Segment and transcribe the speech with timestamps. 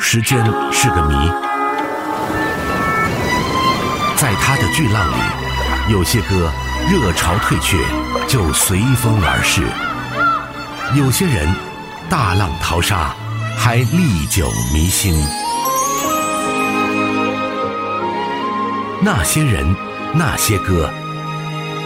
[0.00, 1.14] 时间是个谜，
[4.16, 6.50] 在它的巨浪里，有些歌
[6.90, 7.76] 热潮退却
[8.26, 9.62] 就随风而逝，
[11.00, 11.48] 有些人
[12.10, 13.14] 大浪淘沙
[13.56, 15.14] 还历久弥新。
[19.00, 19.76] 那些人，
[20.12, 20.90] 那些歌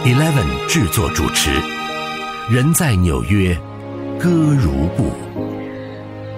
[0.03, 1.51] ，Eleven 制作主持，
[2.49, 3.53] 人在纽约，
[4.19, 5.22] 歌如故。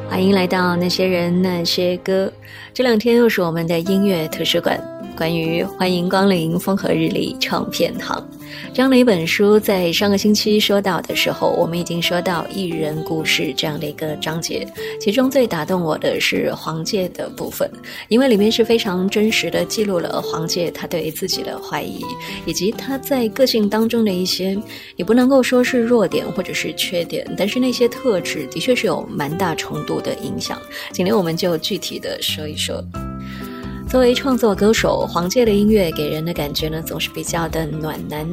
[0.08, 2.32] 欢迎来到那些人那些歌。
[2.74, 4.80] 这两天又是我们的音乐图书馆，
[5.18, 8.24] 关于欢迎光临风和日丽唱片行。
[8.74, 14.68] 这样的一本书，在上个星期说到的时候，我们已经说到艺人故事这样的一个章节。
[15.00, 17.70] 其中最打动我的是黄玠的部分，
[18.10, 22.02] 因为里面是非常真实的记录了黄玠他对自己的怀疑，
[22.46, 24.58] 以及他在个性当中的一些，
[24.98, 30.62] 也不能够说是弱点或者是缺点，但是那些特质的确是有蛮大程度的影响。
[30.92, 32.84] 今天我们就具体的说一说。
[33.96, 38.28] 作为创作歌手，黄玠的音乐给人的感觉呢，总是比较的暖男。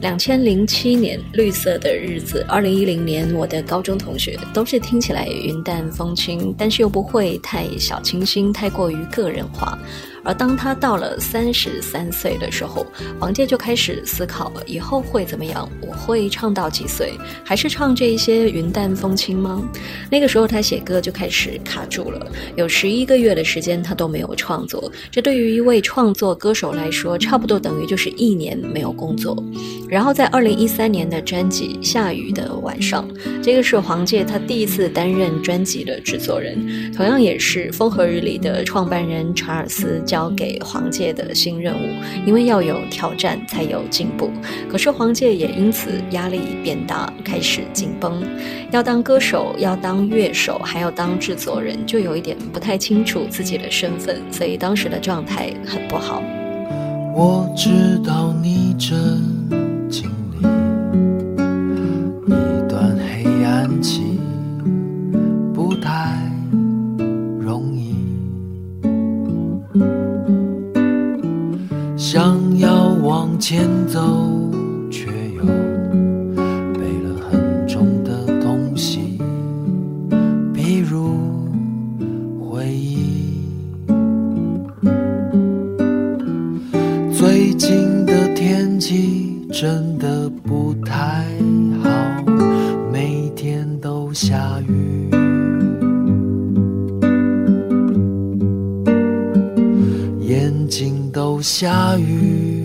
[0.00, 9.78] 两千零七年，《绿色的日子》；二零一零年，我的高中同学，都是听起来云淡风轻，但是又不会太小清新，太过于个人化。
[10.24, 12.86] 而当他到了三十三岁的时候，
[13.18, 15.68] 黄玠就开始思考以后会怎么样？
[15.80, 17.12] 我会唱到几岁？
[17.44, 19.62] 还是唱这一些云淡风轻吗？
[20.10, 24.90] 那个时候他写歌就开始卡住了，有十一个月的时间他都没有创作。
[25.10, 29.36] 这对于一位创作歌手来说，差不多等于就是一年没有工作。
[29.88, 33.06] 然后在二零一三年的专辑《下雨的晚上》，
[33.42, 40.00] 这个是黄玠他第一次担任专辑的制作人，同样也是风和日丽的创办人查尔斯。
[40.12, 41.86] 交给黄玠的新任务，
[42.26, 44.30] 因为要有挑战才有进步。
[44.68, 48.22] 可是黄玠也因此压力变大，开始紧绷。
[48.70, 56.22] 要当歌手，要当乐手，还要当制作人，就有一点不太清楚自己的身份，所以当时的状态很不好。
[57.16, 57.70] 我知
[58.04, 58.90] 道你正
[59.88, 60.46] 经历
[62.26, 64.20] 一段黑暗期。
[65.54, 66.30] 不太
[73.42, 73.98] 前走，
[74.88, 75.42] 却又
[76.74, 79.18] 背了很重的东西，
[80.54, 81.16] 比如
[82.38, 83.40] 回忆。
[87.12, 91.24] 最近的天气真的不太
[91.82, 91.90] 好，
[92.92, 95.10] 每天都下雨，
[100.20, 101.02] 眼睛。
[101.12, 102.64] 都下雨，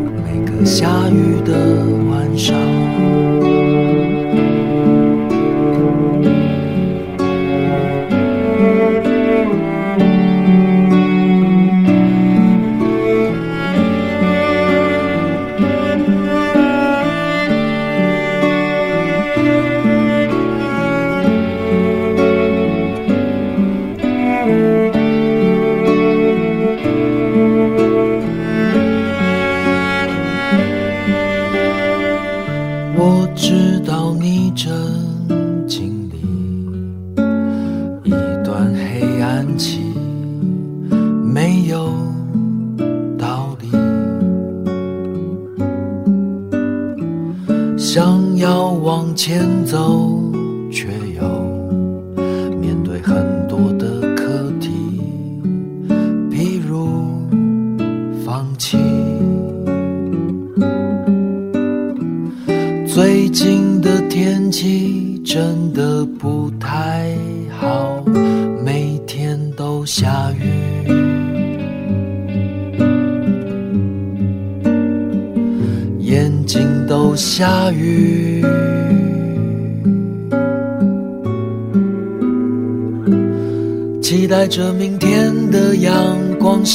[0.65, 3.10] 下雨的晚上。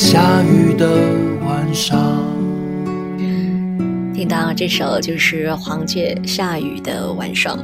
[0.00, 0.86] 下雨的
[1.44, 2.24] 晚上。
[4.14, 7.58] 听到这首就是黄玠《下雨的晚上》。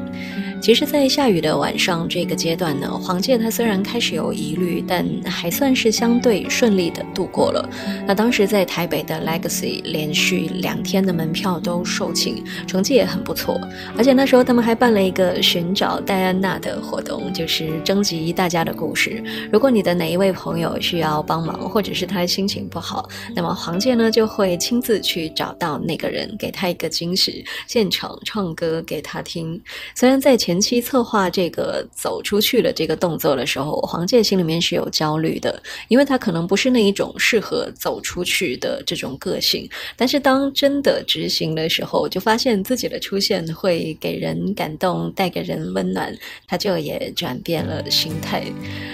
[0.64, 7.68] 其实，在下雨的晚上这个阶段呢，黄玠他虽然开始有疑虑，但还算是相对顺利的度过了。
[8.06, 13.60] 那当时在台北的 Legacy 连续两天的门票都售罄，成绩也很不错。
[13.94, 19.22] 而且那时候他们还办了一个寻找戴安娜的活动，就是征集大家的故事。
[19.52, 23.06] 如果你的哪一位朋友需要帮忙，或者是他心情不好，
[23.36, 29.60] 那么黄玠呢就会亲自去找到那个人，给他一个惊喜，现场唱歌给他听。
[29.94, 30.53] 虽然在前。
[30.54, 39.68] 前期策划这个走出去的这个动作的时候，黄健心里面是有焦虑的，因为他可能不是那一种适合走出去的这种个性。
[39.96, 46.16] 但是当真的执行的时候，就发现自己的出现会给人感动，带给人温暖，
[46.46, 48.44] 他就也转变了心态。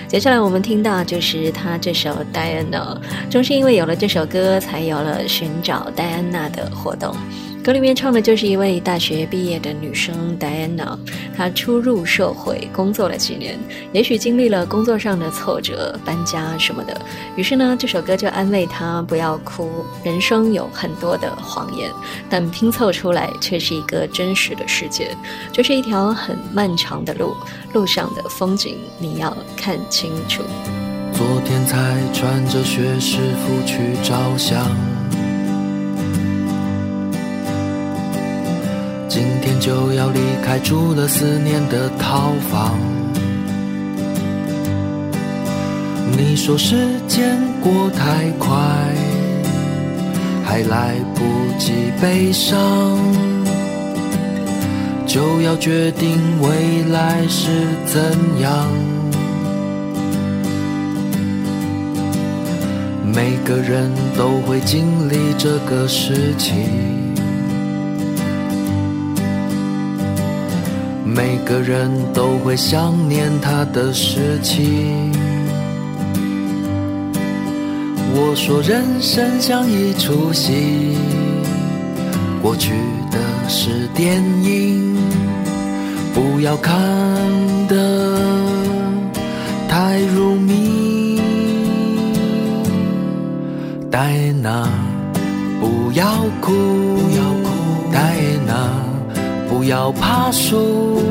[0.08, 2.98] 接下来我们听到就是他这首《戴安娜》，
[3.30, 7.14] 正是因为有了这首歌，才有了寻找戴安娜的活动。
[7.62, 10.98] 歌里面唱的就是一位大学毕业的女生 Diana，
[11.36, 13.58] 她初入社会，工作了几年，
[13.92, 16.98] 也许经历了工作上的挫折、搬家什么的。
[17.36, 19.68] 于是呢，这首歌就安慰她不要哭，
[20.02, 21.90] 人生有很多的谎言，
[22.30, 25.14] 但拼凑出来却是一个真实的世界。
[25.52, 27.36] 这是一条很漫长的路，
[27.74, 30.42] 路上的风景你要看清楚。
[31.12, 31.76] 昨天才
[32.14, 34.89] 穿着学士服去照相。
[39.10, 42.78] 今天就要离开住了四年的套房。
[46.16, 46.76] 你说时
[47.08, 48.56] 间过太快，
[50.44, 51.24] 还来不
[51.58, 52.56] 及悲伤，
[55.08, 57.50] 就要决定未来是
[57.86, 58.00] 怎
[58.40, 58.68] 样。
[63.12, 66.99] 每个人都会经历这个时期。
[71.22, 75.12] 每个人都会想念他的事情。
[78.14, 80.96] 我说人生像一出戏，
[82.40, 82.72] 过去
[83.10, 83.18] 的
[83.50, 84.96] 是电影，
[86.14, 86.74] 不要看
[87.68, 88.18] 得
[89.68, 91.20] 太入迷。
[93.90, 94.66] 戴安娜，
[95.60, 96.06] 不要
[96.40, 98.79] 哭，不要哭，戴娜。
[99.60, 101.02] 不要怕输，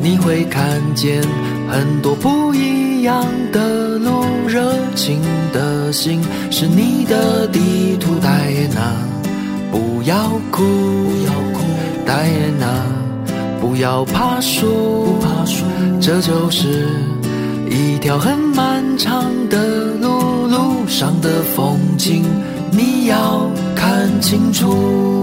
[0.00, 1.22] 你会看见
[1.68, 4.22] 很多不一样的路。
[4.46, 5.20] 热情
[5.52, 8.96] 的心是你的地图，戴安娜。
[9.70, 10.64] 不要哭，
[12.06, 12.66] 戴安娜。
[13.60, 15.18] 不要怕输，
[16.00, 16.88] 这就是
[17.68, 19.58] 一条很漫长的
[20.00, 22.24] 路，路上的风景
[22.70, 23.46] 你要
[23.76, 25.22] 看清楚。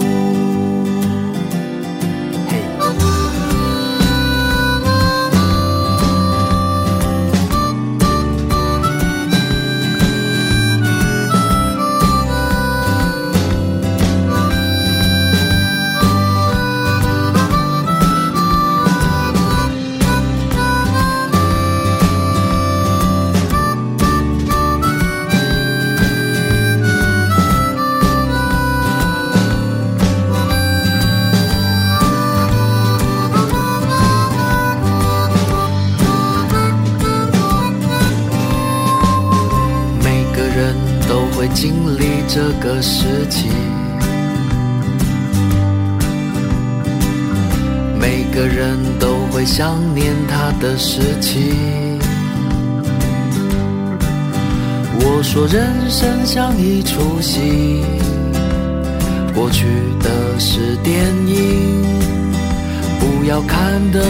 [42.35, 43.47] 这个时期，
[47.97, 51.53] 每个人都会想念他的时期。
[54.99, 57.81] 我说人生像一出戏，
[59.33, 59.67] 过去
[60.01, 61.85] 的是电影，
[62.99, 64.03] 不要看的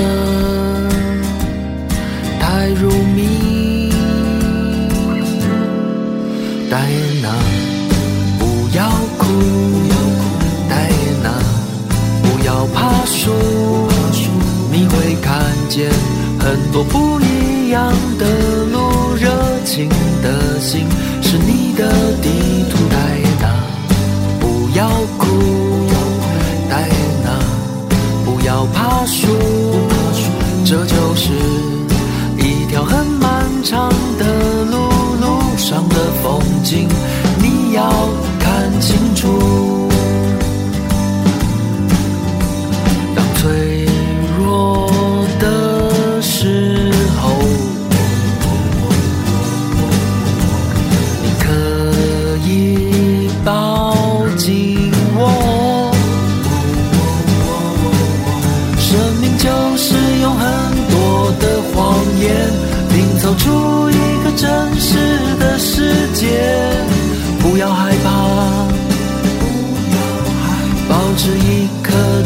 [10.69, 11.29] 戴安娜，
[12.21, 13.31] 不要怕输，
[14.71, 15.89] 你会看见
[16.39, 18.25] 很多不一样的
[18.71, 19.29] 路，热
[19.65, 19.89] 情
[20.21, 20.87] 的心
[21.21, 22.29] 是你的地
[22.69, 23.45] 图，戴安娜。
[24.39, 25.25] 不要哭，
[26.69, 26.89] 戴安
[27.23, 27.29] 娜，
[28.25, 29.27] 不要怕输，
[30.65, 31.31] 这就是
[32.37, 33.89] 一条很漫长
[34.19, 34.25] 的
[34.69, 34.77] 路，
[35.21, 36.87] 路上的风景
[37.41, 37.81] 你要
[43.15, 43.85] 当脆
[44.37, 44.89] 弱
[45.39, 46.91] 的时
[47.21, 47.23] 候，
[51.23, 51.45] 你可
[52.47, 53.95] 以抱
[54.37, 55.19] 紧我。
[58.79, 58.87] 生
[59.21, 59.45] 命就
[59.77, 60.43] 是用很
[60.89, 60.93] 多
[61.39, 61.73] 的谎
[62.19, 62.23] 言
[62.89, 64.45] 拼凑出一个真
[64.79, 66.23] 实的世界。
[67.39, 67.84] 不要害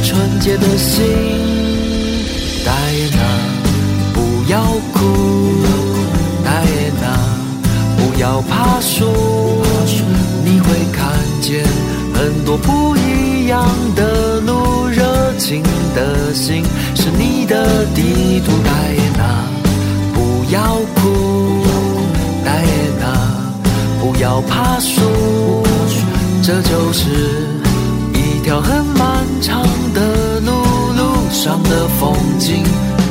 [0.10, 1.06] 纯洁的心。
[2.66, 3.20] 戴安娜，
[4.12, 4.20] 不
[4.52, 4.60] 要
[4.92, 4.98] 哭，
[6.44, 6.66] 戴安
[7.00, 7.06] 娜，
[7.96, 9.06] 不要怕输，
[10.44, 11.64] 你会看见
[12.16, 13.64] 很多不一样
[13.96, 15.62] 的路，热情
[15.94, 16.64] 的心
[16.96, 18.52] 是你的地图。
[18.66, 19.22] 戴安娜，
[20.16, 21.64] 不要哭，
[22.44, 22.66] 戴安
[23.00, 23.06] 娜，
[24.02, 25.02] 不要怕输，
[26.42, 27.12] 这就是
[28.16, 29.64] 一条很漫长，
[31.64, 32.64] 的风景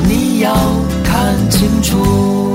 [0.07, 0.53] 你要
[1.03, 2.48] 看清楚。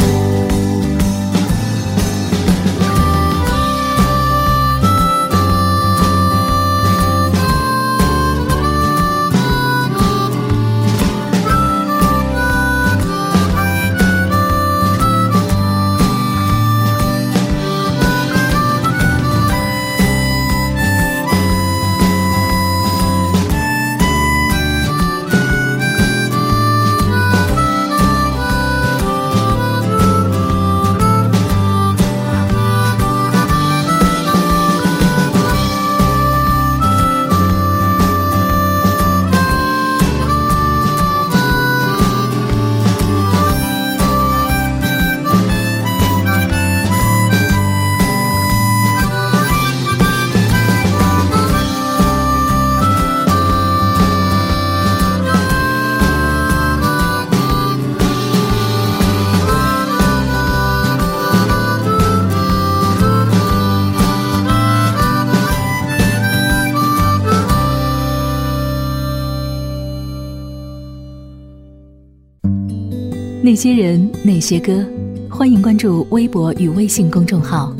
[73.45, 74.83] 那些人，那些歌，
[75.29, 77.77] 欢迎关注微博与微信公众号，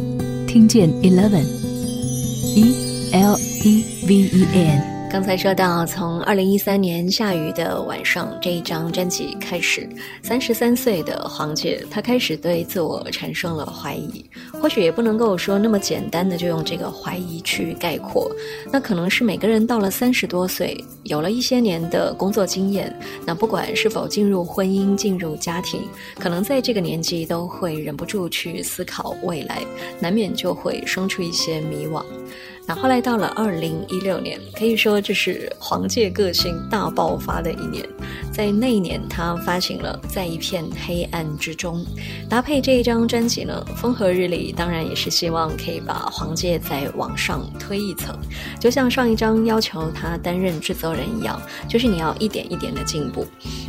[0.47, 2.75] 听见 Eleven，E
[3.13, 4.94] L E V E N。
[5.15, 9.89] 刚才说到，从二零一三年下雨的晚上这一张专辑开始，
[10.25, 14.29] 三十三岁的黄姐，她开始对自我产生了怀疑。
[14.61, 18.29] 或许也不能够说那么简单的就用这个怀疑去概括，
[18.73, 22.93] 那可能是每个人到了三十多岁，有了一些年的工作经验，
[23.25, 25.83] 那不管是否进入婚姻、进入家庭，
[26.19, 29.63] 可能在这个年纪都会忍不住去思考未来，
[30.01, 32.05] 难免就会生出一些迷惘。
[32.67, 37.87] 那后来到了二零一六年，可以说这是黄玠个性大爆发的一年。
[38.33, 41.85] 在那一年，他发行了《在一片黑暗之中》，
[42.29, 48.19] 搭配这一张专辑呢，《风和日丽》当然也是希望可以把黄玠再往上推一层，
[48.59, 53.27] 就像上一张要求他担任制作人一样，就是你要一点一点的进步。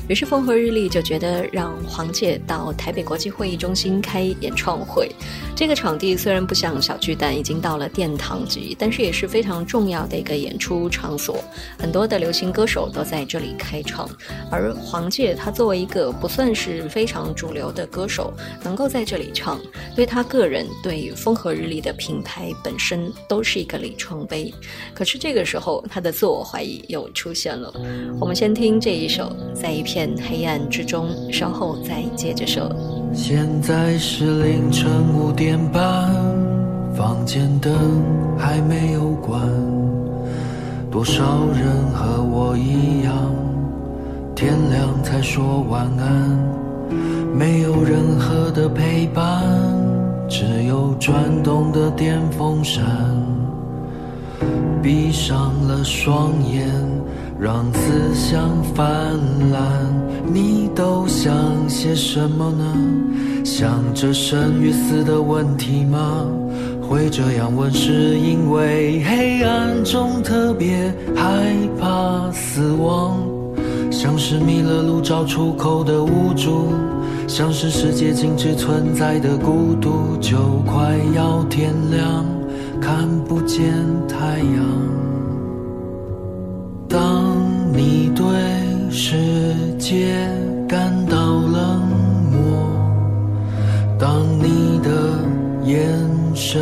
[0.07, 5.11] 于是《风和日丽》就觉得让黄玠到台北国际会议中心开演唱会，
[5.55, 11.43] 这个场地虽然不像小巨蛋已经到了殿堂级，但但是也是非常重要的一个演出场所，
[11.75, 14.07] 很多的流行歌手都在这里开唱。
[14.51, 18.31] 而黄玠他作为一个不算是非常主流的歌手，
[18.63, 19.59] 能够在这里唱，
[19.95, 24.53] 对他个人对风和日丽的品牌本身都是一个里程碑。
[24.93, 27.73] 可是这个时候，他的自我怀疑又出现了。
[28.19, 32.71] 我们先听这一首《在一片黑暗之中》，稍后再接着说。
[33.15, 34.87] 现在是凌晨
[35.17, 36.13] 五点半，
[36.95, 37.73] 房间灯
[38.37, 39.41] 还没有关，
[40.89, 43.13] 多少人和我一样，
[44.33, 46.39] 天亮才说晚安，
[47.37, 49.43] 没有任何的陪伴，
[50.29, 52.85] 只有转动的电风扇。
[54.81, 56.65] 闭上了双眼，
[57.37, 58.85] 让思想泛
[59.51, 59.61] 滥。
[60.31, 61.33] 你都想
[61.67, 62.63] 些什么呢？
[63.43, 66.25] 想着生与死的问题吗？
[66.87, 71.23] 会这样问，是因为黑暗中特别害
[71.79, 73.17] 怕死亡，
[73.91, 76.73] 像是迷了路找出口的无助，
[77.27, 82.25] 像是世界静止存在的孤独，就快要天亮，
[82.79, 83.73] 看不见
[84.07, 84.65] 太阳。
[86.87, 87.35] 当
[87.73, 88.25] 你对
[88.89, 89.15] 世
[89.77, 90.15] 界
[90.67, 91.81] 感到冷
[92.31, 92.69] 漠，
[93.99, 95.19] 当你的
[95.65, 96.14] 眼。
[96.35, 96.61] 身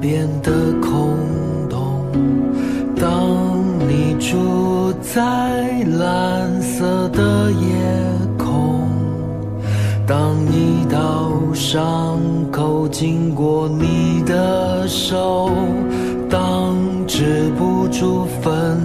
[0.00, 1.16] 变得空
[1.68, 2.04] 洞。
[2.94, 7.68] 当你住在蓝色的夜
[8.36, 8.86] 空，
[10.06, 12.20] 当一道伤
[12.52, 15.50] 口经过你的手，
[16.28, 18.78] 当止不住愤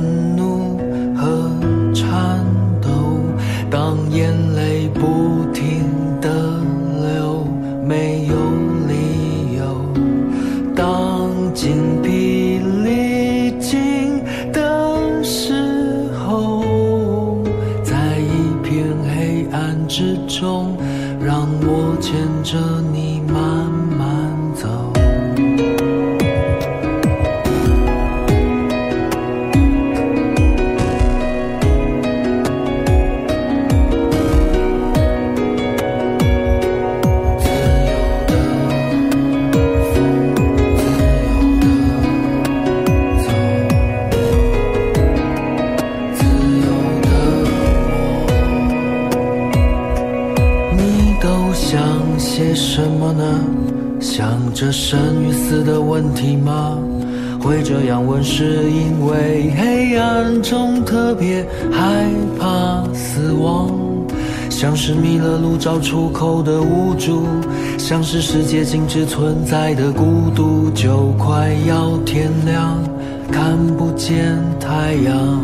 [55.93, 56.75] 问题吗？
[57.39, 62.09] 会这样问，是因为黑暗中特别害
[62.39, 63.69] 怕死亡，
[64.49, 67.27] 像是迷了路找出口的无助，
[67.77, 72.79] 像是世界静止存在的孤独，就快要天亮，
[73.31, 75.42] 看不见太阳。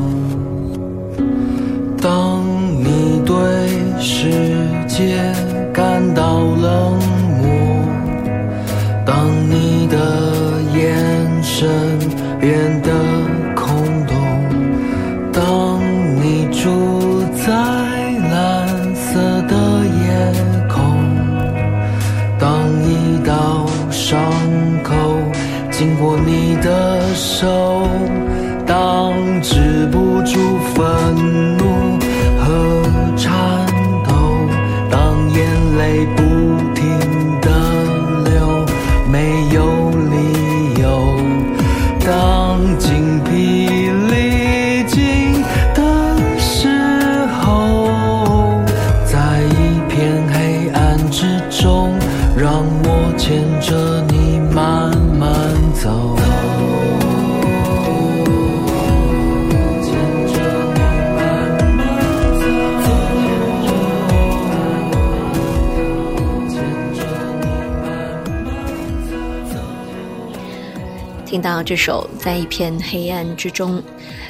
[71.64, 73.78] 这首《在一片黑暗之中》，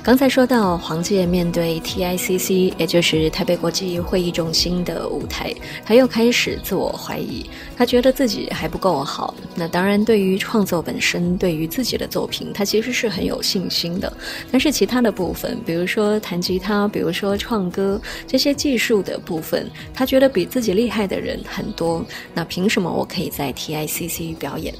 [0.04, 5.54] 刚才说到黄介面对 TICC，也就是台北国际会议中心的舞台，
[5.86, 9.34] 他又开始自我怀疑，他觉得自己还不够好。
[9.56, 14.12] 那当然，对于创作本身，对于自己的作品，他其实是很有信心的。
[14.52, 22.06] 但是其他的部分，比如说弹吉他，比如说唱歌，这些技术的部分，他觉得比自己厉害的人很多。
[22.34, 24.74] 那凭什么我可以在 TICC 表演？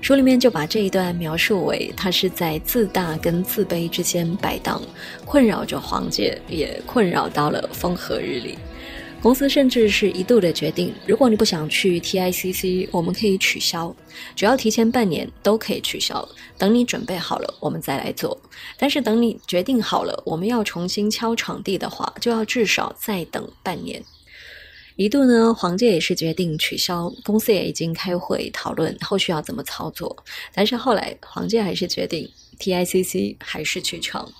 [0.00, 4.82] 书里面就把这一段描述为他是在自大跟自卑之间摆荡，
[5.24, 8.58] 困扰着黄姐，也困扰到了风和日丽。
[9.22, 13.94] 公司甚至是一度的决定，如果你不想去 TICC，我们可以取消，
[14.34, 16.26] 只要提前半年都可以取消。
[16.56, 18.40] 等你准备好了，我们再来做。
[18.78, 24.02] 但是等你决定好了，我们要重新敲场地的话，就要至少再等半年。
[25.00, 30.14] 一度呢，黄介也是决定取消，公司也已经开会讨论后续要怎么操作。
[30.52, 34.30] 但是后来黄介还是决定 TICC 还是去唱。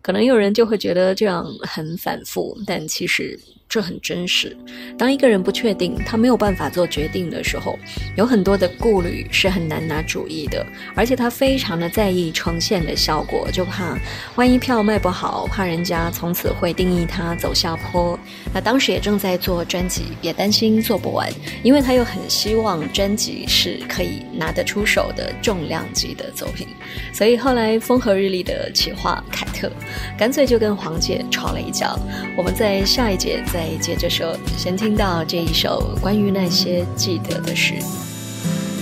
[0.00, 4.56] 可能有人就会觉得这样很反复，但其实这很真实。
[4.96, 7.78] 当一个人不确定，他没有办法做决定的时候，
[8.16, 10.64] 有很多的顾虑是很难拿主意的。
[10.94, 13.98] 而且他非常的在意呈现的效果，就怕
[14.36, 18.18] 万一票卖不好，怕人家从此会定义他走下坡。
[18.54, 21.30] 那当时也正在做专辑，也担心做不完，
[21.62, 26.66] 因为他又很希望专辑是可以拿得出手的重量级的作品。
[27.12, 29.70] 所以后来风和日丽的企划凯特，
[30.16, 31.94] 干脆就跟黄姐吵了一架。
[32.36, 37.74] 我们在下一节再再接着说，先听到这一首关于那些记得的事。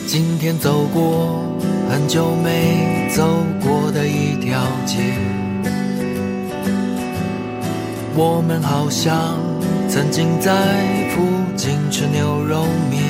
[0.07, 1.43] 今天走过
[1.89, 3.27] 很久没走
[3.63, 4.99] 过的一条街，
[8.15, 9.39] 我们好像
[9.89, 10.53] 曾经在
[11.09, 11.23] 附
[11.57, 13.03] 近吃牛肉面，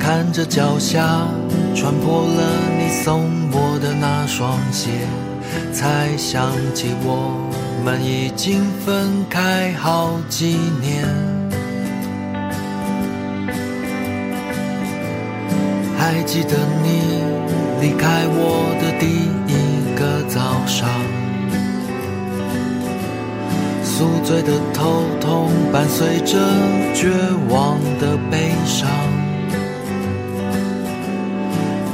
[0.00, 1.28] 看着脚下
[1.74, 2.42] 穿破了
[2.78, 4.88] 你送我的那双鞋，
[5.70, 7.38] 才想起我
[7.76, 11.04] 我们已经分开好几年。
[15.98, 17.22] 还记得你
[17.80, 19.06] 离开我的第
[19.46, 19.52] 一
[19.98, 20.88] 个早上，
[23.82, 26.38] 宿醉的头痛伴随着
[26.94, 27.10] 绝
[27.48, 28.88] 望的悲伤。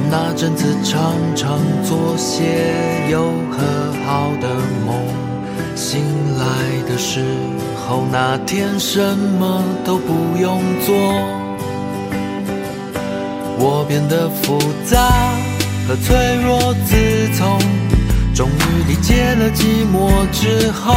[0.09, 2.73] 那阵子常常做些
[3.09, 4.49] 又和好的
[4.85, 4.95] 梦，
[5.75, 6.01] 醒
[6.37, 6.45] 来
[6.89, 7.23] 的时
[7.77, 10.95] 候那天什么都不用做。
[13.57, 15.11] 我变得复杂
[15.87, 17.59] 和脆弱，自从
[18.33, 20.93] 终于理解了寂寞之后，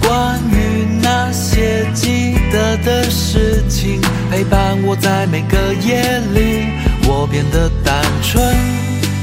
[0.00, 4.00] 关于那些记得的事情，
[4.30, 6.72] 陪伴我在每个夜里。
[7.06, 8.42] 我变得单纯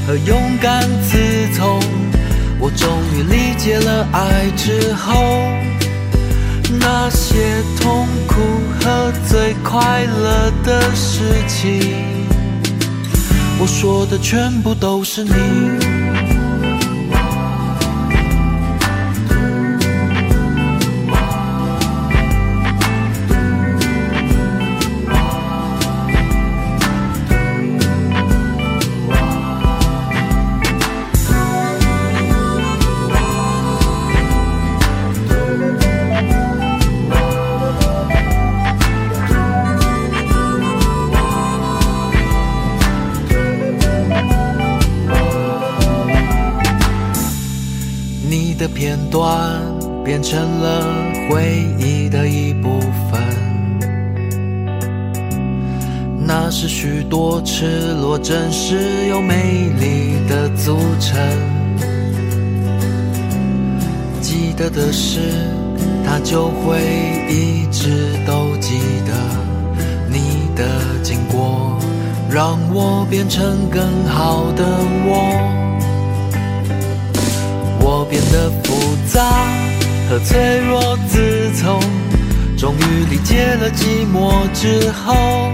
[0.06, 1.18] 和勇敢，自
[1.52, 1.80] 从
[2.62, 5.12] 我终于理解了爱之后。
[6.78, 8.34] 那些痛苦
[8.80, 11.82] 和最快乐的事情，
[13.58, 15.91] 我说的全部都是你。
[49.12, 49.60] 段
[50.02, 50.82] 变成了
[51.28, 53.20] 回忆的一部分，
[56.26, 61.20] 那是许多赤裸、真实又美丽的组成。
[64.22, 65.20] 记得的事，
[66.06, 66.80] 他就会
[67.28, 69.12] 一直都记得。
[70.08, 70.64] 你的
[71.02, 71.78] 经过，
[72.30, 74.64] 让我变成更好的
[75.04, 75.58] 我。
[77.84, 78.48] 我变得
[79.12, 79.20] 杂
[80.08, 81.78] 和脆弱，自从
[82.56, 85.52] 终于理解了寂寞之后，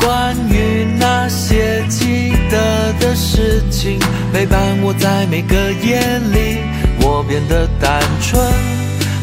[0.00, 3.98] 关于那些记得的事情，
[4.32, 6.00] 陪伴我在每个夜
[6.32, 6.58] 里。
[7.04, 8.42] 我变得单纯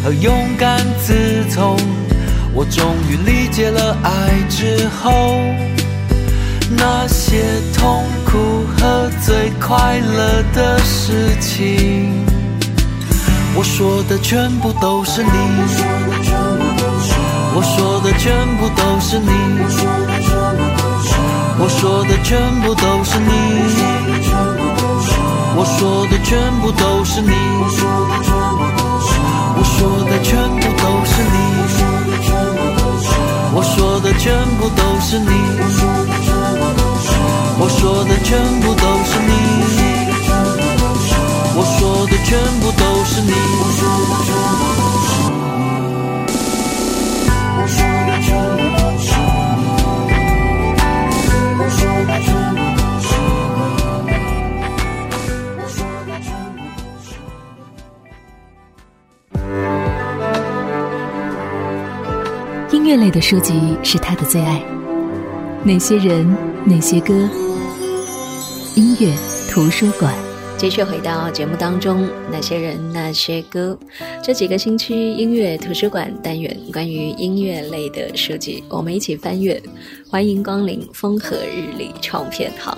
[0.04, 1.78] 和勇敢，自从
[2.54, 4.10] 我终于理解了爱
[4.50, 5.40] 之后。
[6.78, 7.44] 那些
[7.76, 8.38] 痛苦
[8.78, 12.14] 和最快乐的事情，
[13.56, 15.30] 我说的全部都是你。
[17.56, 19.30] 我说的全部都是你。
[21.60, 23.32] 我说的全部都是你。
[25.58, 27.34] 我说的全部都是你。
[27.62, 31.34] 我说的全部都是你。
[33.52, 33.60] 我说的全部都是你。
[33.60, 35.32] 我说的全部都是你，
[37.60, 39.19] 我说的全部都是你
[41.60, 45.36] 我说的全部都是你，我说的全部都是你，
[47.60, 49.12] 我说的全部都是
[49.60, 50.08] 你，
[51.60, 53.12] 我说的全部都是
[54.08, 54.10] 你，
[55.60, 57.12] 我说的全部都是
[62.72, 62.78] 你。
[62.78, 64.64] 音乐类的书籍是他的最爱，
[65.64, 66.26] 哪些人，
[66.64, 67.14] 哪些歌。
[68.76, 69.14] 音乐
[69.52, 70.14] 图书馆，
[70.60, 73.80] 继续回到节目当中，那些人那些歌，
[74.22, 79.62] 这几个星期音乐图书馆单元关于音乐类的书籍，我们一起翻阅。
[80.10, 82.78] 欢迎光临风和日丽唱片行。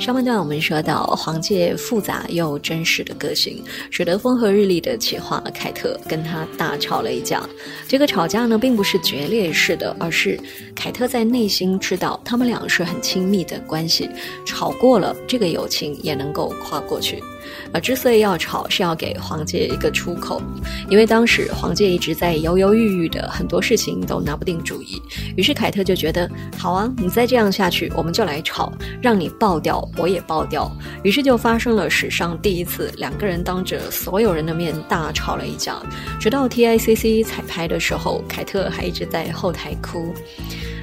[0.00, 7.46] 上半段我们说到黄介复杂又真实的个性，使得风和日丽的企划凯特跟他大吵了一架。
[7.86, 10.40] 这个吵架呢，并不是决裂式的，而是
[10.74, 14.08] 凯特在内心知道他们俩是很亲密的关系，
[14.46, 17.22] 吵过了，这个友情也能够跨过去。
[17.72, 20.40] 而之所以要吵，是要给黄介一个出口，
[20.88, 25.00] 因为当时黄介一直在犹犹豫豫的，很多事情都拿不定主意。
[25.36, 30.70] 于是凯特就觉得，好啊，你再这样下去，我们就来吵，让你爆掉，我也爆掉。
[31.02, 35.80] 于是就发生了史上第一次，两个人当着所有人的面大吵了一架。
[36.18, 40.14] 直到 TICC 彩排的时候，凯特还一直在后台哭。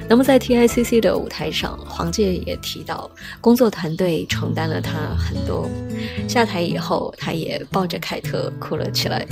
[0.08, 5.68] 那么在 TICC 的舞台上，黄介也提到，工作团队承担了他很多。
[6.26, 9.26] 下台以后，他也抱着凯特哭了起来。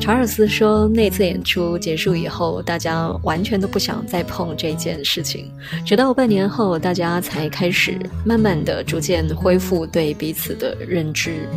[0.00, 5.50] 查尔斯说，那次演出结束以后，大家完全都不想再碰这件事情，
[5.84, 11.48] 直到半年后，大家才开始慢慢的、逐渐恢复对彼此的认知。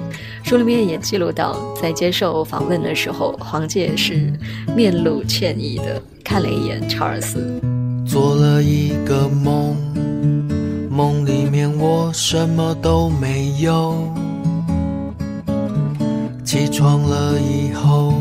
[0.43, 4.33] 书里面也记录到，在接受访问的时候，黄介是
[4.75, 7.61] 面露歉意的看了一眼查尔斯。
[8.09, 9.77] 做了一个梦，
[10.89, 14.03] 梦里面我什么都没有。
[16.43, 18.15] 起床了以后，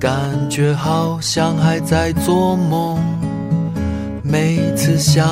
[0.00, 0.18] 感
[0.50, 2.98] 觉好像还在做梦。
[4.24, 5.24] 每次想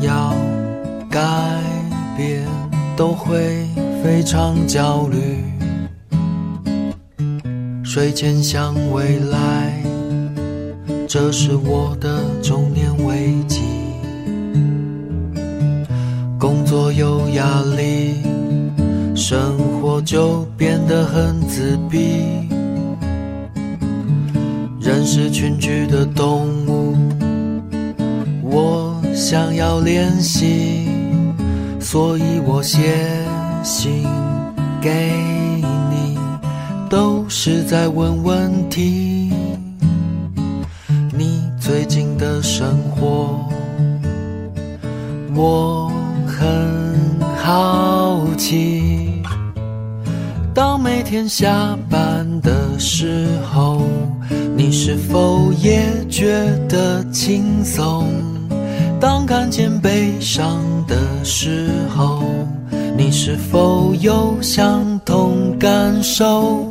[0.00, 0.32] 要
[1.10, 1.20] 改
[2.16, 2.46] 变，
[2.96, 3.66] 都会
[4.04, 5.42] 非常焦虑。
[7.82, 9.82] 睡前想未来。
[11.12, 12.59] 这是我的终
[16.70, 18.22] 作有压力，
[19.16, 22.48] 生活就变得很自闭。
[24.80, 26.94] 人是群居的动物，
[28.44, 30.88] 我想要联系，
[31.80, 33.26] 所以我写
[33.64, 34.06] 信
[34.80, 35.24] 给
[35.90, 36.16] 你，
[36.88, 39.32] 都是在问问题。
[41.12, 43.44] 你最近的生活，
[45.34, 45.89] 我
[46.40, 49.22] 很好奇。
[50.54, 53.82] 当每天下班的时候，
[54.56, 56.32] 你是否也觉
[56.66, 58.06] 得轻松？
[58.98, 62.22] 当看见悲伤的时候，
[62.96, 66.66] 你是否有相同感受？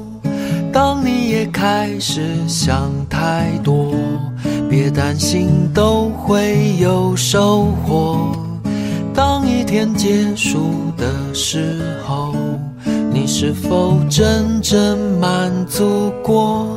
[0.73, 3.93] 当你也开始想太多。
[4.67, 8.48] 别担心，都会有收获。
[9.13, 12.33] 当一天结束的时候，
[13.11, 16.67] 你是否真正满足过？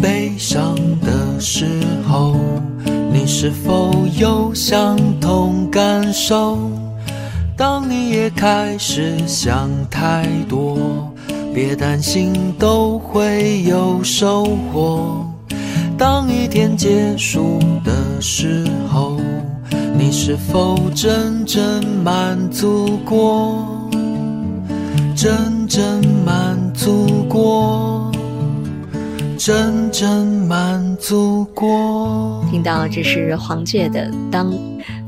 [0.00, 1.66] 悲伤的时
[2.08, 2.34] 候，
[3.12, 6.58] 你是否有相同感受？
[7.56, 11.12] 当你也开始想太多，
[11.54, 15.26] 别担心，都会有收获。
[15.98, 19.18] 当一天结束的时候。
[19.92, 23.66] 你是否真正满足过？
[25.14, 27.99] 真正满足过？
[29.42, 32.44] 真正满足过？
[32.50, 34.52] 听到这是黄玠的《当》。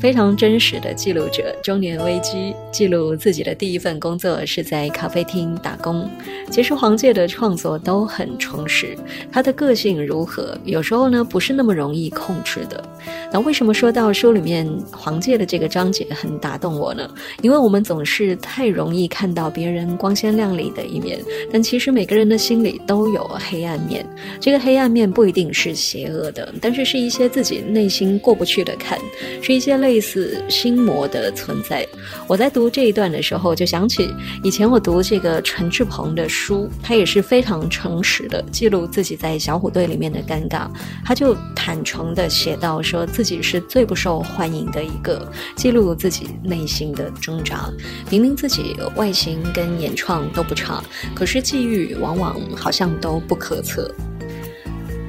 [0.01, 6.11] 非常真实的记录着中年危机，记录自己的第一份工作是在咖啡厅打工。
[6.51, 8.97] 其实黄介的创作都很充实，
[9.31, 12.83] 他的个性如何，有时候呢不是那么容易控制的。
[13.33, 17.09] 那为什么说到书里面黄介的这个章节很打动我呢？
[17.43, 21.21] 因为我们总是太容易看到别人光鲜亮丽的一面，
[21.53, 24.05] 但其实每个人的心里都有黑暗面。
[24.41, 28.99] 这个黑暗面不一定是邪恶的，但是是一些自己内心过不去的坎，
[29.43, 31.87] 是一些类似心魔的存在。
[32.27, 40.69] 我在读读这一段的时候，就想起以前我读这个陈志鹏的书，他也是非常诚实的记录自己在小虎队里面的尴尬，
[41.03, 43.23] 他就坦诚的写到说自。
[43.23, 47.71] 自己是最不受欢迎的一个，记录自己内心的挣扎。
[48.11, 50.83] 明明自己外形跟演创都不差，
[51.15, 53.89] 可是际遇往往好像都不可测。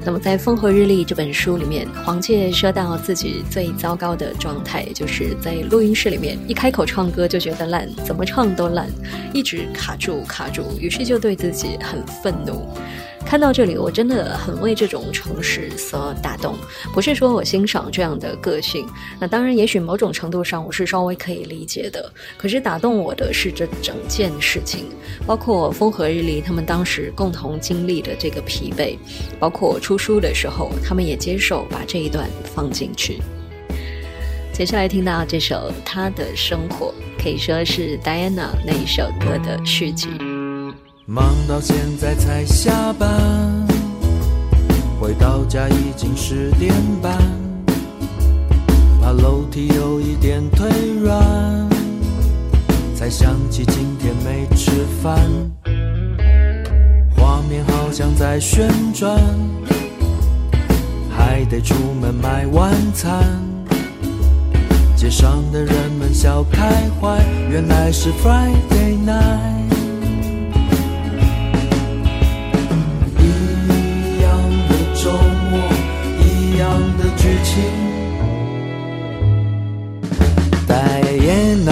[0.05, 8.89] 那么在《风和日丽》这本书里面，黄介说到自己最糟糕的状态，就是在录音室里面一开口唱歌就觉得烂，怎么唱都烂，
[9.33, 12.67] 一直卡住卡住，于是就对自己很愤怒。
[13.25, 16.55] 看到这里，我真的很为这种诚实所打动。
[16.93, 18.87] 不是说我欣赏这样的个性，
[19.19, 22.13] 那当然，也许某种程度上我是稍微可以理解的。
[22.37, 24.85] 可是打动我的是这整件事情，
[25.25, 28.97] 包括风和日丽他们当时共同经历的这个疲惫，
[29.39, 33.19] 包括出书的时候，他们也接受把这一段放进去。
[34.51, 40.32] 接下来听到这首《他的生活》，可以说是 Diana 那一首歌的续集。
[41.05, 43.09] 忙到现在才下班，
[45.01, 47.17] 回到家已经十点半，
[49.01, 50.69] 怕楼梯有一点腿
[51.03, 51.19] 软，
[52.95, 55.19] 才想起今天没吃饭，
[57.17, 59.19] 画面好像在旋转，
[61.09, 63.25] 还得出门买晚餐，
[64.95, 69.82] 街上的人们笑开怀，原来是 Friday night。
[80.67, 81.71] 戴安娜，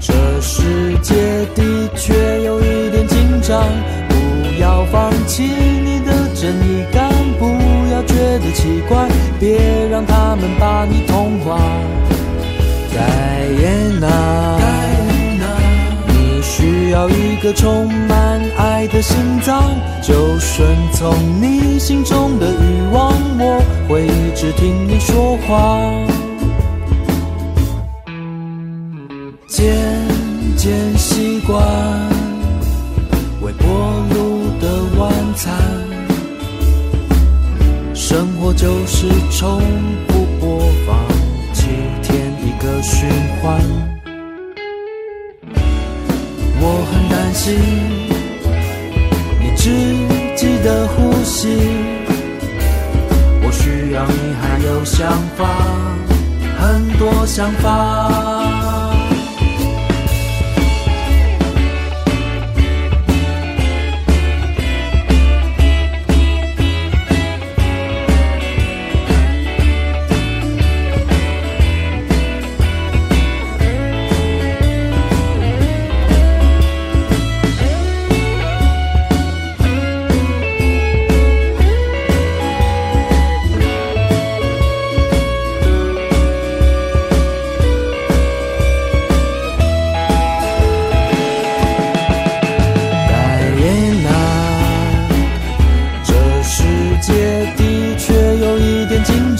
[0.00, 1.14] 这世界
[1.54, 3.64] 的确有一点紧张，
[4.08, 4.14] 不
[4.60, 7.46] 要放弃你的正义感，不
[7.92, 11.58] 要觉得奇怪，别让他们把你同化。
[12.94, 13.00] 戴
[13.64, 14.51] 安娜，
[17.42, 19.64] 个充满爱的心脏，
[20.00, 25.80] 就顺从你心中的欲望，我会一直听你说话。
[29.48, 29.74] 渐
[30.56, 31.60] 渐习惯
[33.40, 33.68] 微波
[34.14, 35.52] 炉的晚餐，
[37.92, 39.60] 生活就是重
[40.06, 40.96] 复播放
[41.52, 41.66] 几
[42.04, 43.10] 天一个循
[43.42, 43.60] 环。
[46.64, 47.01] 我很
[47.34, 47.54] 心
[49.40, 49.70] 你自
[50.36, 51.48] 己的呼吸，
[53.42, 55.40] 我需要你还有想法，
[56.58, 58.61] 很多想法。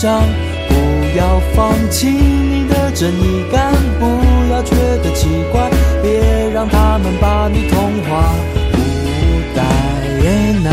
[0.03, 0.73] 不
[1.17, 4.05] 要放弃你的正义感，不
[4.51, 5.69] 要觉得奇怪，
[6.01, 8.35] 别让他们把你同化。
[9.55, 10.69] 戴安娜，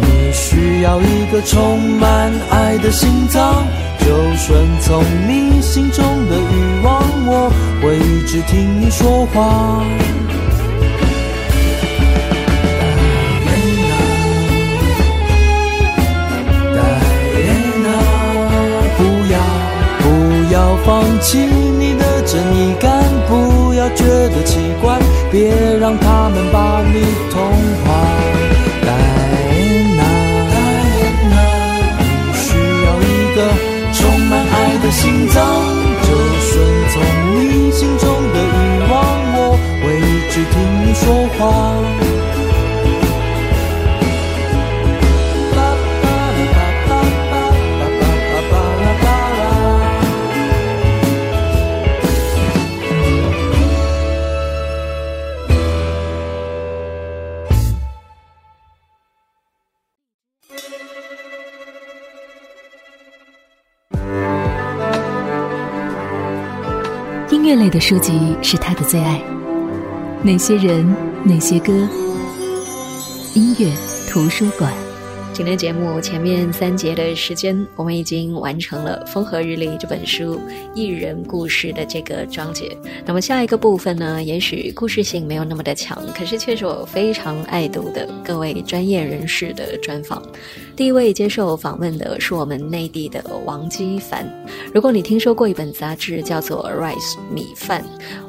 [0.00, 3.64] 你需要一个充满爱的心脏，
[3.98, 7.50] 就顺从你心中的欲望，我
[7.82, 9.82] 会一直听你说话。
[20.84, 24.98] 放弃你的正义感，不要觉得奇怪，
[25.32, 27.40] 别让他们把你同
[27.84, 27.86] 化。
[28.84, 29.52] 戴安
[29.96, 30.02] 娜，
[31.98, 32.04] 你
[32.36, 32.46] 需
[32.84, 33.38] 要一个
[33.94, 35.40] 充满爱的心脏，
[36.02, 36.08] 就
[36.40, 36.52] 顺
[36.92, 36.94] 从
[37.32, 38.02] 你心中
[38.34, 38.54] 的欲
[38.90, 38.94] 望，
[39.36, 39.38] 我
[39.82, 41.02] 会一直听你说
[41.38, 41.42] 话。
[67.64, 69.18] 类的书籍是他的最爱。
[70.22, 70.94] 哪些人，
[71.24, 71.72] 哪些歌，
[73.32, 73.72] 音乐
[74.06, 74.83] 图书馆。
[75.34, 80.40] 今天节目前面三节的时间，我们已经完成了《风和日丽》这本书
[80.76, 82.70] 艺人故事的这个章节。
[83.04, 90.22] 那么下一个部分呢，也许故事性没有那么的强，可是却是我非常爱读的各位专业人士的专访。
[90.76, 94.24] 第一位接受访问的是我们内地的王基凡。
[94.72, 97.82] 如果你听说过一本杂志叫做《Rice 米饭》，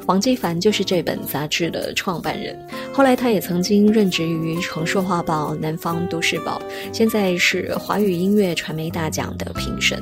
[0.06, 2.56] 王纪凡就是这本杂志的创办人。
[2.92, 6.60] 后来他也曾经任职于《城市画报》《南方都市报》，
[6.92, 10.00] 现在是华语音乐传媒大奖的评审。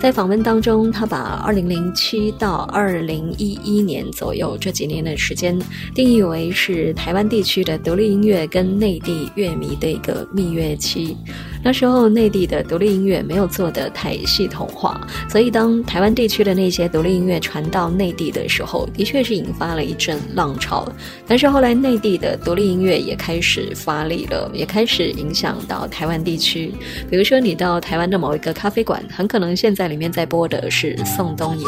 [0.00, 5.58] 在访问当中，他把2007到2011年左右这几年的时间
[5.92, 11.16] 定义为是台湾地区的独立音乐跟内地乐迷的一个蜜月期。
[11.64, 20.88] 那时候内地的独立音乐没有做得太系统化，所以当台湾地区的那些独立音乐传到内地的时候，的确是引发了一阵浪潮。
[21.26, 26.72] 但是后来内地的独立音乐也开始发力了，也开始影响到台湾地区。
[27.10, 29.87] 比如说你到台湾的某一个咖啡馆，很可能现在。
[29.88, 31.66] 里面在播的是宋冬野，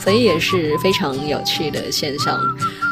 [0.00, 2.36] 所以也是非常有趣的现象。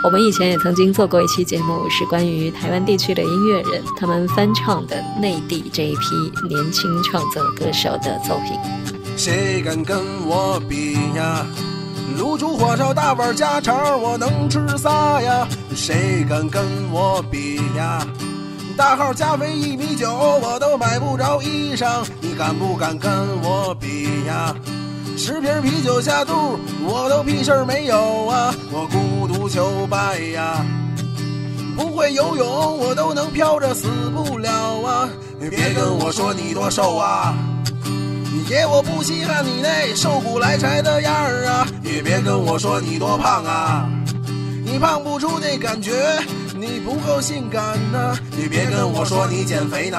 [0.05, 8.57] 我们以前也曾经做过一期节目，是关于台湾地区的音乐人他们翻唱的内地这一批年轻创作歌手的作品。
[9.16, 11.47] 谁敢跟我比呀？
[12.18, 15.47] 卤煮火烧大碗家常，我能吃仨呀？
[15.74, 18.07] 谁敢跟我比呀？
[18.77, 22.05] 大号加肥一米九，我都买不着衣裳。
[22.20, 23.11] 你敢不敢跟
[23.43, 24.55] 我比呀？
[25.16, 28.55] 十瓶啤酒下肚，我都屁事儿没有啊！
[28.70, 30.62] 我孤独求败呀，
[31.74, 34.51] 不会游泳，我都能漂着死不了
[34.83, 35.09] 啊！
[35.41, 37.35] 你别跟我说你多瘦啊，
[37.87, 41.66] 你爷我不稀罕你那瘦骨来柴的样儿啊！
[41.83, 43.89] 也别跟我说你多胖啊，
[44.66, 46.20] 你胖不出那感觉。
[46.59, 48.16] 你不够性感呐！
[48.30, 49.98] 你别跟我说你减肥呢，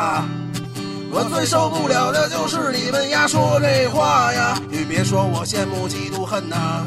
[1.12, 4.60] 我最受不了的就是你们丫说这话呀！
[4.70, 6.84] 你别说我羡慕嫉妒恨呐！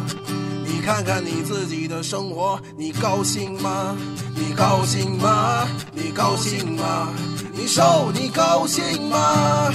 [0.64, 3.96] 你看看你自己的生活，你高兴吗？
[4.34, 5.68] 你高兴吗？
[5.92, 7.08] 你高兴吗？
[7.52, 9.72] 你瘦你高兴吗？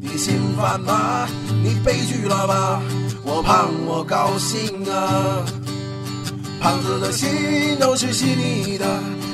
[0.00, 1.28] 你心烦吗？
[1.62, 2.82] 你悲剧了吧？
[3.22, 5.44] 我胖我高兴啊！
[6.66, 8.84] 胖子的心都是细腻的，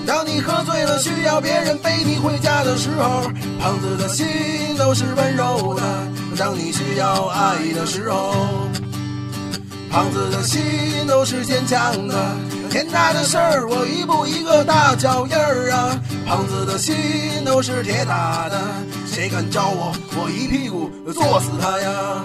[0.06, 3.22] 当你喝醉了需要别人背你回家的时候，
[3.58, 5.82] 胖子的心都是温柔的，
[6.36, 8.34] 当你需要爱的时候，
[9.90, 10.60] 胖子的心
[11.08, 12.36] 都是坚强的，
[12.68, 16.94] 天大的事儿我一步一个大脚印儿啊，胖子的心
[17.46, 18.60] 都是铁打的，
[19.06, 22.24] 谁敢招我，我一屁股坐死他呀！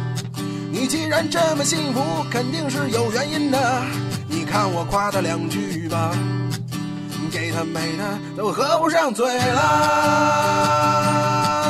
[0.71, 3.83] 你既然这么幸福，肯定是有原因的。
[4.27, 6.11] 你看我夸她两句吧，
[7.29, 8.03] 给她美的
[8.37, 9.61] 都合不上嘴了，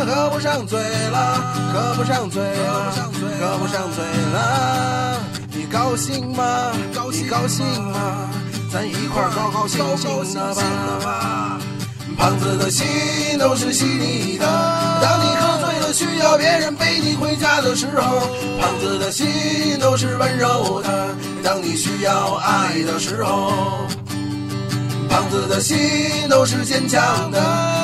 [0.05, 1.35] 合不上嘴了，
[1.73, 2.91] 合不上嘴了，
[3.39, 5.19] 合不上嘴了。
[5.51, 6.71] 你高兴吗？
[7.11, 8.29] 你高兴吗？
[8.71, 10.53] 咱一块高高兴兴的
[11.03, 11.59] 吧。
[12.17, 12.85] 胖子的心
[13.39, 14.45] 都是细腻的，
[15.01, 15.35] 当你
[15.93, 18.19] 需要别人背你回家的时候，
[18.59, 19.27] 胖子的心
[19.79, 23.87] 都是温柔的，当你需要爱的时候，
[25.09, 25.77] 胖子的心
[26.29, 27.39] 都是坚强的。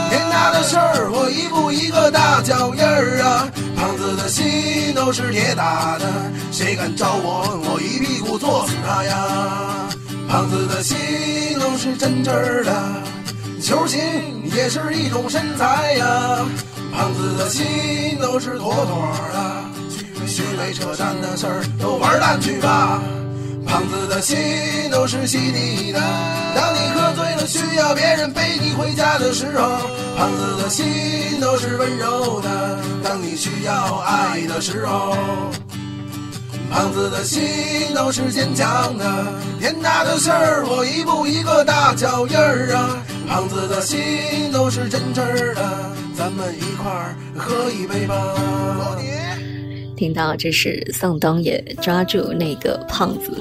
[0.10, 6.05] 天大的事儿我一步一个大脚印儿啊，胖子的心都是铁打的，
[6.51, 9.89] 谁敢招我，我一屁股坐死他呀！
[10.30, 10.97] 胖子的心
[11.60, 12.74] 都是真真儿的，
[13.62, 13.99] 球形
[14.55, 16.45] 也是一种身材呀。
[16.92, 23.02] 胖子的心都是妥妥的，虚伪扯淡的事儿都玩蛋去吧。
[23.66, 24.38] 胖子的心
[24.90, 26.00] 都是细腻的，
[26.56, 29.80] 当你喝醉了需要别人背你回家的时候，
[30.18, 30.86] 胖子的心
[31.42, 35.16] 都是温柔的，当你需要爱的时候。
[36.70, 37.42] 胖子的心
[37.96, 39.06] 都是坚强的，
[39.60, 43.04] 天大的事儿我一步一个大脚印儿啊！
[43.28, 43.99] 胖子的心
[44.53, 48.36] 都是真真的，咱们一块儿喝一杯吧。
[49.97, 53.32] 听到这是宋冬野抓住那个胖子。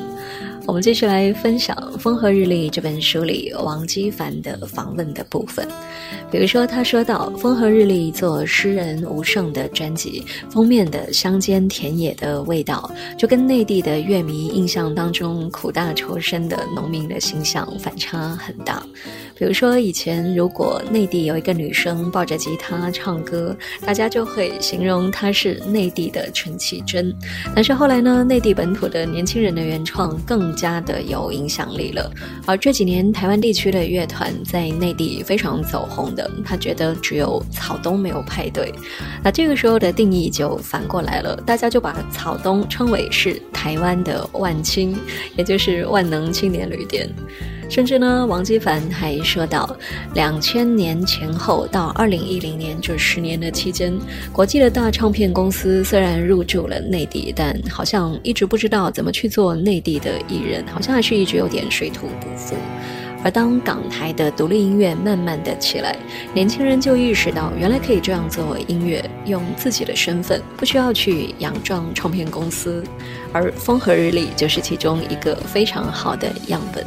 [0.67, 5.67] 我们继续来分享《风和日丽》这本书里王基凡的访问的部分。
[6.29, 18.83] 比如说，他说到《风和日丽》做诗人吴胜的专辑封面的乡间田野的味道，就跟内地的乐迷印象当中苦大仇深的农民的形象反差很大。
[19.39, 27.15] 比如说，以前如果内地有一个女生抱着吉他唱歌，大家就会形容她是内地的陈绮贞。
[27.55, 32.11] 但是后来呢，内地本土的年轻人的原创更加的有影响力了。
[32.47, 38.73] 而这几年台湾地区的乐团在内地非常走红的，他觉得只有草东没有派对。
[39.23, 44.97] 那这个时候的定义就反过来了，大家就把草东称为是台湾的万青，
[45.37, 47.07] 也就是万能青年旅店。
[47.69, 49.77] 甚至呢，王基凡还说到，
[50.15, 53.93] 两千年前后到二零一零年这十年的期间，
[54.33, 62.55] 国际的大唱片公司虽然入驻了内地，但好像一直不知道怎么去做内地的艺人，好像还是一直有点水土不服。
[63.25, 65.97] 而当港台的独立音乐慢慢的起来，
[66.33, 72.85] 年轻人就意识到，原来可以这样做音乐，用自己的身份，不需要去仰仗唱片公司，
[73.33, 76.87] 而风和日丽就是其中一个非常好的样本。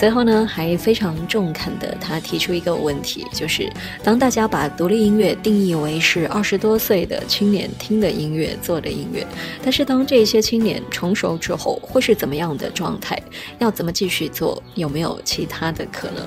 [0.00, 3.70] 最后呢，还非常中肯的，他提出一个问题，就是
[4.02, 9.26] 当大家把独立音乐定义为是二十多岁的青年听的音乐、做的音乐，
[9.62, 13.22] 但是当这些青年成熟之后，会是怎么样的状态？
[13.58, 14.62] 要怎么继续做？
[14.74, 16.24] 有没有其他的可能？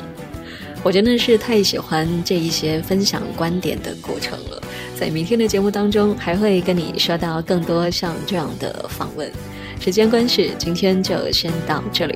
[0.83, 4.61] 我真的是太喜欢这一些分享观点的过程了。
[4.95, 9.31] 在明天的节目当中，还会跟你说到更多像这样的访问。
[9.79, 12.15] 时间关系，今天就先到这里。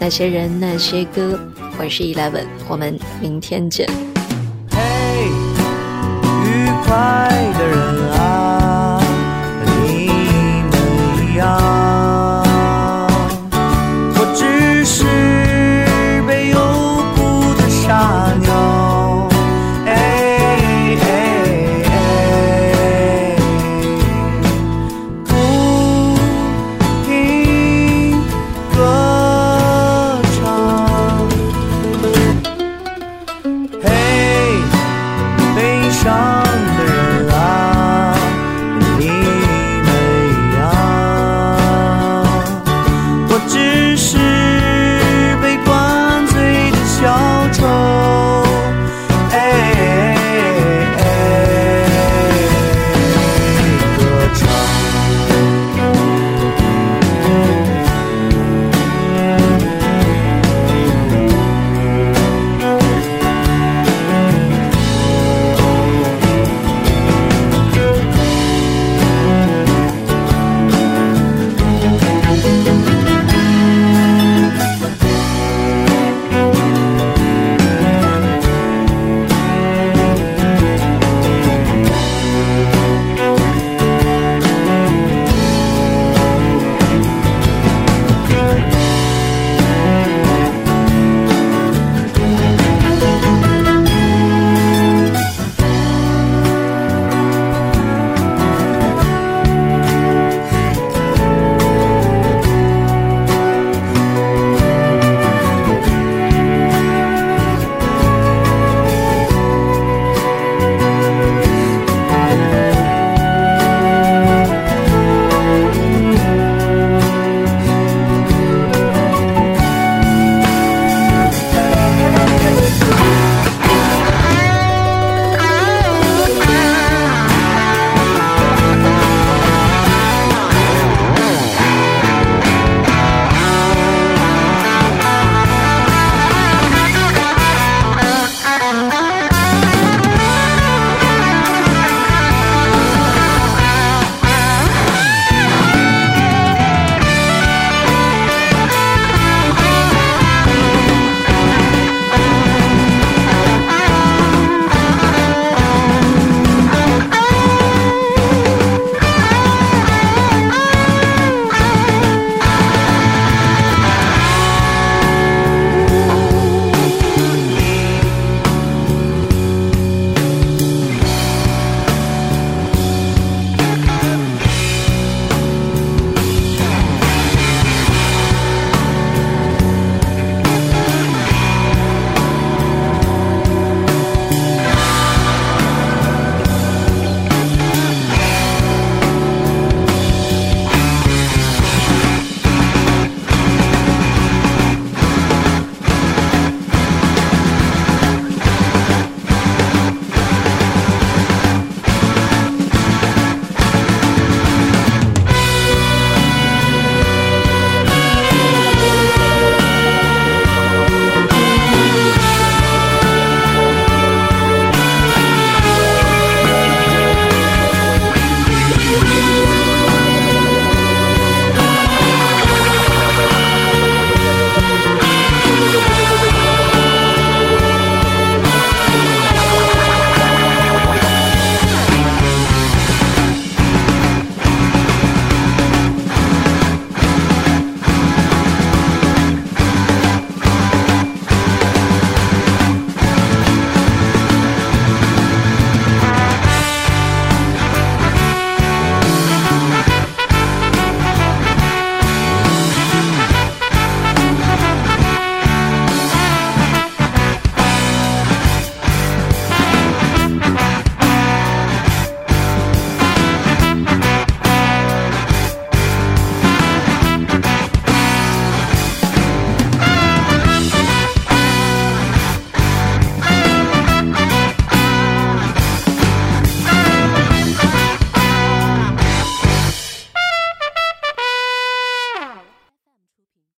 [0.00, 1.38] 那些人那些歌
[1.78, 3.88] 我是 eleven 我们明天见。
[4.70, 4.78] 嘿
[6.44, 7.28] 愉快
[7.58, 8.17] 的人啊。